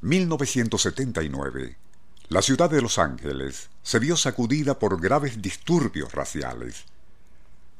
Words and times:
1979, 0.00 1.76
la 2.28 2.40
ciudad 2.40 2.70
de 2.70 2.80
Los 2.80 2.98
Ángeles 2.98 3.68
se 3.82 3.98
vio 3.98 4.16
sacudida 4.16 4.78
por 4.78 5.00
graves 5.00 5.42
disturbios 5.42 6.12
raciales. 6.12 6.84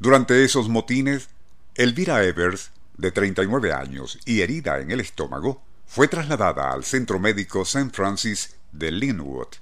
Durante 0.00 0.42
esos 0.42 0.68
motines, 0.68 1.28
Elvira 1.76 2.24
Evers, 2.24 2.72
de 2.96 3.12
39 3.12 3.72
años 3.72 4.18
y 4.24 4.40
herida 4.40 4.80
en 4.80 4.90
el 4.90 4.98
estómago, 4.98 5.62
fue 5.86 6.08
trasladada 6.08 6.72
al 6.72 6.82
centro 6.82 7.20
médico 7.20 7.62
St. 7.62 7.90
Francis 7.92 8.56
de 8.72 8.90
Linwood. 8.90 9.54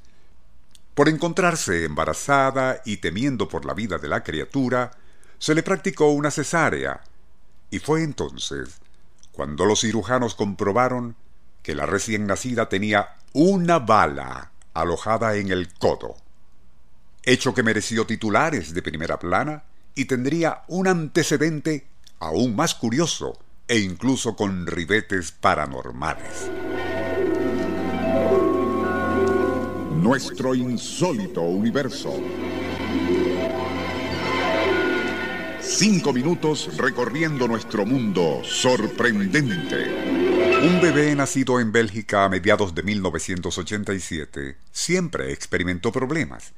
Por 0.95 1.11
encontrarse 1.11 1.85
embarazada 1.85 2.81
y 2.87 2.97
temiendo 2.97 3.51
por 3.51 3.67
la 3.67 3.75
vida 3.75 3.99
de 3.99 4.09
la 4.09 4.23
criatura, 4.23 4.93
se 5.39 5.55
le 5.55 5.63
practicó 5.63 6.09
una 6.09 6.31
cesárea, 6.31 7.03
y 7.71 7.81
fue 7.81 8.03
entonces 8.03 8.81
cuando 9.31 9.67
los 9.67 9.83
cirujanos 9.83 10.35
comprobaron 10.35 11.17
que 11.67 11.75
la 11.75 11.85
recién 11.85 12.29
nacida 12.29 12.69
tenía 12.69 13.17
una 13.33 13.81
bala 13.81 14.53
alojada 14.73 15.35
en 15.35 15.51
el 15.51 15.75
codo, 15.75 16.15
hecho 17.25 17.55
que 17.55 17.65
mereció 17.65 18.07
titulares 18.07 18.73
de 18.73 18.83
primera 18.83 19.19
plana 19.19 19.65
y 19.97 20.05
tendría 20.05 20.63
un 20.69 20.87
antecedente 20.87 21.89
aún 22.21 22.55
más 22.55 22.77
curioso 22.77 23.37
e 23.67 23.81
incluso 23.81 24.37
con 24.37 24.65
ribetes 24.65 25.33
paranormales. 25.33 26.49
Nuestro 29.97 30.55
insólito 30.55 31.43
universo. 31.43 32.15
Cinco 35.61 36.13
minutos 36.13 36.77
recorriendo 36.77 37.49
nuestro 37.49 37.85
mundo 37.85 38.43
sorprendente. 38.45 40.36
Un 40.63 40.81
bebé 40.81 41.15
nacido 41.15 41.61
en 41.61 41.71
Bélgica 41.71 42.25
a 42.25 42.29
mediados 42.31 42.75
de 42.75 42.83
1987 42.83 44.57
siempre 44.73 45.33
experimentó 45.33 45.93
problemas. 45.93 46.53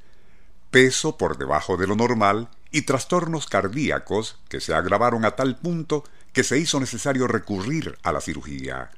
Peso 0.71 1.17
por 1.17 1.37
debajo 1.37 1.75
de 1.75 1.85
lo 1.85 1.95
normal 1.95 2.49
y 2.71 2.83
trastornos 2.83 3.47
cardíacos 3.47 4.37
que 4.47 4.61
se 4.61 4.73
agravaron 4.73 5.25
a 5.25 5.31
tal 5.31 5.57
punto 5.57 6.05
que 6.31 6.43
se 6.43 6.57
hizo 6.57 6.79
necesario 6.79 7.27
recurrir 7.27 7.97
a 8.03 8.13
la 8.13 8.21
cirugía. 8.21 8.89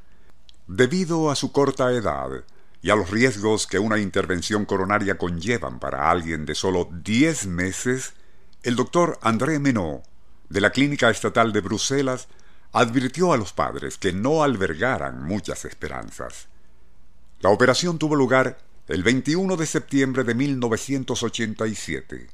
Debido 0.68 1.32
a 1.32 1.36
su 1.36 1.52
corta 1.52 1.92
edad 1.92 2.44
y 2.84 2.92
a 2.92 2.96
los 2.96 3.10
riesgos 3.10 3.66
que 3.66 3.80
una 3.80 3.98
intervención 3.98 4.66
coronaria 4.66 5.18
conllevan 5.18 5.80
para 5.80 6.12
alguien 6.12 6.46
de 6.46 6.54
solo 6.54 6.90
10 6.92 7.48
meses, 7.48 8.14
el 8.62 8.76
doctor 8.76 9.18
André 9.24 9.58
Menot, 9.58 10.04
de 10.50 10.62
la 10.62 10.70
Clínica 10.70 11.10
Estatal 11.10 11.54
de 11.54 11.62
Bruselas, 11.62 12.28
advirtió 12.72 13.34
a 13.34 13.38
los 13.38 13.54
padres 13.54 13.98
que 13.98 14.14
no 14.14 14.44
albergaran 14.44 15.24
muchas 15.24 15.66
esperanzas. 15.66 16.48
La 17.40 17.50
operación 17.50 17.98
tuvo 17.98 18.16
lugar 18.16 18.60
el 18.88 19.04
21 19.04 19.58
de 19.58 19.66
septiembre 19.66 20.24
de 20.24 20.36
1987 20.36 22.30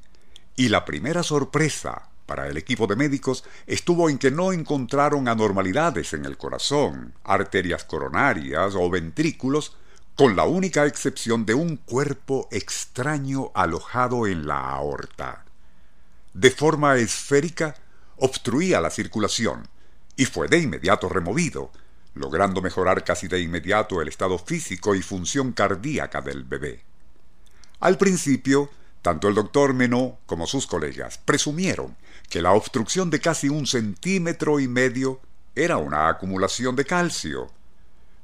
y 0.55 0.69
la 0.69 0.85
primera 0.85 1.23
sorpresa 1.23 2.09
para 2.25 2.47
el 2.47 2.58
equipo 2.58 2.88
de 2.88 2.95
médicos 2.95 3.43
estuvo 3.67 4.09
en 4.09 4.17
que 4.17 4.31
no 4.31 4.52
encontraron 4.52 5.27
anormalidades 5.27 6.14
en 6.14 6.26
el 6.26 6.37
corazón, 6.37 7.14
arterias 7.23 7.86
coronarias 7.86 8.76
o 8.76 8.89
ventrículos, 8.89 9.76
con 10.15 10.36
la 10.36 10.43
única 10.45 10.86
excepción 10.87 11.45
de 11.45 11.53
un 11.53 11.77
cuerpo 11.77 12.49
extraño 12.52 13.52
alojado 13.53 14.27
en 14.27 14.47
la 14.47 14.59
aorta. 14.71 15.45
De 16.33 16.52
forma 16.52 16.97
esférica, 16.97 17.76
obstruía 18.17 18.81
la 18.81 18.89
circulación 18.89 19.70
y 20.17 20.26
fue 20.26 20.50
de 20.50 20.60
inmediato 20.60 21.08
removido, 21.08 21.72
logrando 22.16 22.61
mejorar 22.61 23.04
casi 23.04 23.28
de 23.28 23.39
inmediato 23.39 24.02
el 24.02 24.10
estado 24.10 24.38
físico 24.38 24.95
y 24.95 25.02
función 25.02 25.54
cardíaca 25.54 26.22
del 26.22 26.44
bebé. 26.44 26.83
Al 27.80 27.98
principio, 27.98 28.70
tanto 29.02 29.27
el 29.27 29.36
doctor 29.36 29.73
Menot 29.73 30.17
como 30.26 30.48
sus 30.48 30.66
colegas 30.66 31.20
presumieron 31.20 31.95
que 32.30 32.42
la 32.42 32.54
obstrucción 32.54 33.10
de 33.10 33.22
casi 33.22 33.48
un 33.48 33.67
centímetro 33.67 34.60
y 34.60 34.67
medio 34.67 35.22
era 35.56 35.77
una 35.77 36.10
acumulación 36.10 36.76
de 36.76 36.86
calcio, 36.86 37.52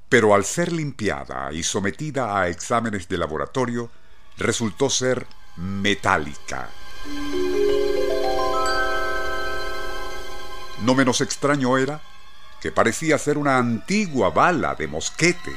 pero 0.09 0.34
al 0.34 0.46
ser 0.46 0.72
limpiada 0.72 1.53
y 1.53 1.64
sometida 1.64 2.40
a 2.40 2.50
exámenes 2.50 3.08
de 3.08 3.18
laboratorio, 3.18 3.90
resultó 4.38 4.90
ser 4.90 5.26
metálica. 5.56 6.70
No 10.84 10.96
menos 10.96 11.22
extraño 11.22 11.78
era 11.78 12.02
que 12.62 12.72
parecía 12.72 13.18
ser 13.18 13.38
una 13.38 13.58
antigua 13.58 14.32
bala 14.32 14.76
de 14.76 14.88
mosquete, 14.88 15.56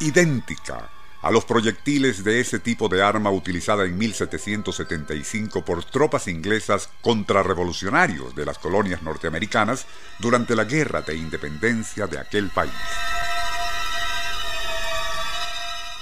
idéntica 0.00 0.90
a 1.22 1.30
los 1.30 1.46
proyectiles 1.46 2.22
de 2.24 2.40
ese 2.40 2.58
tipo 2.58 2.88
de 2.88 3.02
arma 3.02 3.30
utilizada 3.30 3.84
en 3.84 3.96
1775 3.96 5.64
por 5.64 5.82
tropas 5.84 6.28
inglesas 6.28 6.90
contrarrevolucionarios 7.00 8.34
de 8.34 8.44
las 8.44 8.58
colonias 8.58 9.02
norteamericanas 9.02 9.86
durante 10.18 10.54
la 10.54 10.64
guerra 10.64 11.00
de 11.00 11.16
independencia 11.16 12.06
de 12.06 12.18
aquel 12.18 12.50
país. 12.50 12.72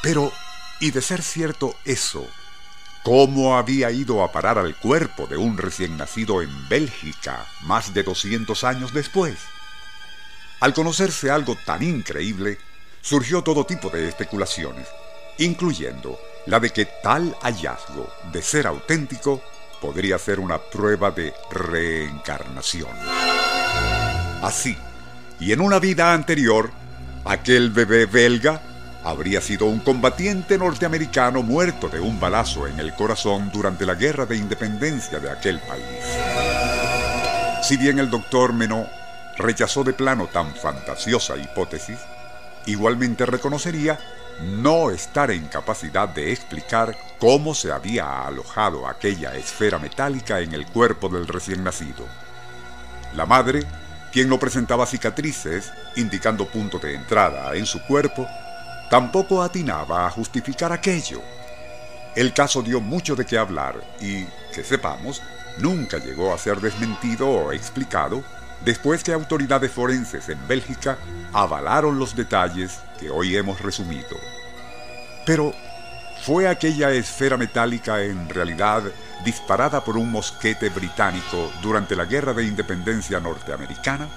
Pero, 0.02 0.32
y 0.80 0.90
de 0.90 1.00
ser 1.00 1.22
cierto 1.22 1.76
eso, 1.84 2.26
¿cómo 3.06 3.56
había 3.56 3.92
ido 3.92 4.24
a 4.24 4.32
parar 4.32 4.58
al 4.58 4.74
cuerpo 4.74 5.28
de 5.28 5.36
un 5.36 5.56
recién 5.56 5.96
nacido 5.96 6.42
en 6.42 6.68
Bélgica 6.68 7.46
más 7.62 7.94
de 7.94 8.02
200 8.02 8.64
años 8.64 8.92
después? 8.92 9.36
Al 10.58 10.74
conocerse 10.74 11.30
algo 11.30 11.56
tan 11.64 11.84
increíble, 11.84 12.58
surgió 13.00 13.42
todo 13.42 13.64
tipo 13.64 13.90
de 13.90 14.08
especulaciones 14.08 14.88
incluyendo 15.38 16.18
la 16.46 16.58
de 16.58 16.70
que 16.70 16.86
tal 16.86 17.36
hallazgo, 17.42 18.12
de 18.32 18.42
ser 18.42 18.66
auténtico, 18.66 19.40
podría 19.80 20.18
ser 20.18 20.40
una 20.40 20.58
prueba 20.58 21.12
de 21.12 21.32
reencarnación. 21.48 22.90
Así, 24.42 24.76
y 25.38 25.52
en 25.52 25.60
una 25.60 25.78
vida 25.78 26.12
anterior, 26.12 26.72
aquel 27.24 27.70
bebé 27.70 28.06
belga 28.06 28.62
habría 29.06 29.40
sido 29.40 29.66
un 29.66 29.78
combatiente 29.78 30.58
norteamericano 30.58 31.40
muerto 31.44 31.88
de 31.88 32.00
un 32.00 32.18
balazo 32.18 32.66
en 32.66 32.80
el 32.80 32.92
corazón 32.92 33.50
durante 33.52 33.86
la 33.86 33.94
guerra 33.94 34.26
de 34.26 34.36
independencia 34.36 35.20
de 35.20 35.30
aquel 35.30 35.60
país. 35.60 35.84
Si 37.62 37.76
bien 37.76 38.00
el 38.00 38.10
doctor 38.10 38.52
Menot 38.52 38.88
rechazó 39.36 39.84
de 39.84 39.92
plano 39.92 40.26
tan 40.26 40.52
fantasiosa 40.56 41.36
hipótesis, 41.36 41.98
igualmente 42.66 43.24
reconocería 43.26 43.96
no 44.42 44.90
estar 44.90 45.30
en 45.30 45.46
capacidad 45.46 46.08
de 46.08 46.32
explicar 46.32 46.96
cómo 47.20 47.54
se 47.54 47.70
había 47.70 48.26
alojado 48.26 48.88
aquella 48.88 49.36
esfera 49.36 49.78
metálica 49.78 50.40
en 50.40 50.52
el 50.52 50.66
cuerpo 50.66 51.08
del 51.08 51.28
recién 51.28 51.62
nacido. 51.62 52.04
La 53.14 53.24
madre, 53.24 53.62
quien 54.12 54.28
no 54.28 54.40
presentaba 54.40 54.84
cicatrices, 54.84 55.72
indicando 55.94 56.46
punto 56.46 56.80
de 56.80 56.94
entrada 56.96 57.54
en 57.54 57.66
su 57.66 57.80
cuerpo, 57.86 58.26
tampoco 58.90 59.42
atinaba 59.42 60.06
a 60.06 60.10
justificar 60.10 60.72
aquello. 60.72 61.20
El 62.14 62.32
caso 62.32 62.62
dio 62.62 62.80
mucho 62.80 63.14
de 63.14 63.26
qué 63.26 63.36
hablar 63.36 63.82
y, 64.00 64.24
que 64.54 64.64
sepamos, 64.64 65.22
nunca 65.58 65.98
llegó 65.98 66.32
a 66.32 66.38
ser 66.38 66.60
desmentido 66.60 67.28
o 67.28 67.52
explicado 67.52 68.24
después 68.64 69.04
que 69.04 69.12
autoridades 69.12 69.70
forenses 69.70 70.28
en 70.28 70.48
Bélgica 70.48 70.98
avalaron 71.32 71.98
los 71.98 72.16
detalles 72.16 72.80
que 72.98 73.10
hoy 73.10 73.36
hemos 73.36 73.60
resumido. 73.60 74.16
Pero, 75.26 75.52
¿fue 76.22 76.48
aquella 76.48 76.90
esfera 76.92 77.36
metálica 77.36 78.02
en 78.02 78.28
realidad 78.28 78.82
disparada 79.24 79.84
por 79.84 79.96
un 79.96 80.10
mosquete 80.10 80.70
británico 80.70 81.50
durante 81.60 81.96
la 81.96 82.04
Guerra 82.04 82.32
de 82.32 82.44
Independencia 82.44 83.20
norteamericana? 83.20 84.08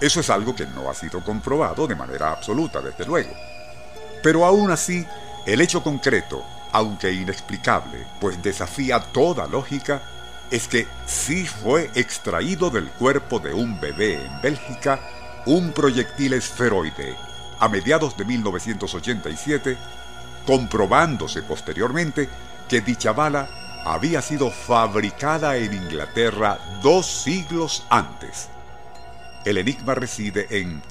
Eso 0.00 0.20
es 0.20 0.30
algo 0.30 0.54
que 0.54 0.66
no 0.66 0.90
ha 0.90 0.94
sido 0.94 1.22
comprobado 1.22 1.86
de 1.86 1.94
manera 1.94 2.30
absoluta, 2.30 2.80
desde 2.80 3.04
luego. 3.04 3.30
Pero 4.22 4.44
aún 4.44 4.70
así, 4.70 5.06
el 5.46 5.60
hecho 5.60 5.82
concreto, 5.82 6.44
aunque 6.72 7.12
inexplicable, 7.12 8.04
pues 8.20 8.42
desafía 8.42 9.00
toda 9.00 9.46
lógica, 9.46 10.02
es 10.50 10.68
que 10.68 10.86
sí 11.06 11.46
fue 11.46 11.90
extraído 11.94 12.70
del 12.70 12.88
cuerpo 12.88 13.38
de 13.38 13.52
un 13.52 13.80
bebé 13.80 14.24
en 14.24 14.40
Bélgica 14.40 15.00
un 15.46 15.72
proyectil 15.72 16.34
esferoide 16.34 17.16
a 17.60 17.68
mediados 17.68 18.16
de 18.16 18.24
1987 18.24 19.76
comprobándose 20.46 21.42
posteriormente 21.42 22.28
que 22.68 22.80
dicha 22.80 23.12
bala 23.12 23.48
había 23.84 24.22
sido 24.22 24.50
fabricada 24.50 25.56
en 25.56 25.72
Inglaterra 25.72 26.58
dos 26.82 27.06
siglos 27.06 27.84
antes. 27.90 28.48
El 29.44 29.58
enigma 29.58 29.94
reside 29.94 30.46
en 30.50 30.82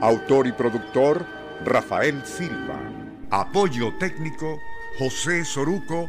Autor 0.00 0.46
y 0.46 0.52
productor 0.52 1.26
Rafael 1.64 2.24
Silva. 2.24 2.80
Apoyo 3.30 3.92
técnico 3.98 4.60
José 4.98 5.44
Soruco 5.44 6.08